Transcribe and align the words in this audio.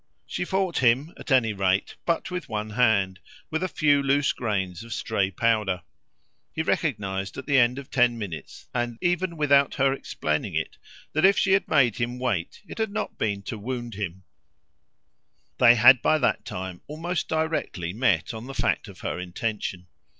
She 0.25 0.45
fought 0.45 0.79
him 0.79 1.13
at 1.19 1.29
any 1.29 1.53
rate 1.53 1.95
but 2.07 2.31
with 2.31 2.49
one 2.49 2.71
hand, 2.71 3.19
with 3.51 3.61
a 3.61 3.67
few 3.67 4.01
loose 4.01 4.31
grains 4.33 4.83
of 4.83 4.93
stray 4.95 5.29
powder. 5.29 5.83
He 6.55 6.63
recognised 6.63 7.37
at 7.37 7.45
the 7.45 7.59
end 7.59 7.77
of 7.77 7.91
ten 7.91 8.17
minutes, 8.17 8.67
and 8.73 8.97
even 8.99 9.37
without 9.37 9.75
her 9.75 9.93
explaining 9.93 10.55
it, 10.55 10.79
that 11.13 11.23
if 11.23 11.37
she 11.37 11.51
had 11.51 11.67
made 11.67 11.97
him 11.97 12.17
wait 12.17 12.63
it 12.67 12.79
hadn't 12.79 13.19
been 13.19 13.43
to 13.43 13.59
wound 13.59 13.93
him; 13.93 14.23
they 15.59 15.75
had 15.75 16.01
by 16.01 16.17
that 16.17 16.45
time 16.45 16.81
almost 16.87 17.27
directly 17.27 17.93
met 17.93 18.33
on 18.33 18.47
the 18.47 18.55
fact 18.55 18.87
of 18.87 19.01
her 19.01 19.19
intention. 19.19 19.85